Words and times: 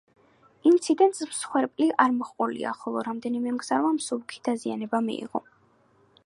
ინციდენტს 0.69 1.19
მსხვერპლი 1.33 1.89
არ 2.05 2.15
მოჰყოლია, 2.21 2.71
ხოლო 2.79 3.05
რამდენიმე 3.09 3.53
მგზავრმა 3.59 3.93
მსუბუქი 3.99 4.43
დაზიანება 4.49 5.05
მიიღო. 5.11 5.45